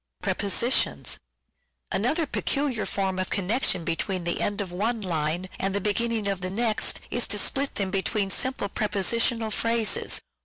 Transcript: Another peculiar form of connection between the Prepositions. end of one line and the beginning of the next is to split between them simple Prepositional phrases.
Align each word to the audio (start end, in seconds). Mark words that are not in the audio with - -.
Another 1.91 2.25
peculiar 2.25 2.87
form 2.87 3.19
of 3.19 3.29
connection 3.29 3.83
between 3.83 4.23
the 4.23 4.31
Prepositions. 4.37 4.47
end 4.47 4.61
of 4.61 4.71
one 4.71 5.01
line 5.01 5.47
and 5.59 5.75
the 5.75 5.79
beginning 5.79 6.25
of 6.27 6.41
the 6.41 6.49
next 6.49 7.01
is 7.11 7.27
to 7.27 7.37
split 7.37 7.75
between 7.75 8.29
them 8.29 8.35
simple 8.35 8.67
Prepositional 8.67 9.51
phrases. 9.51 10.19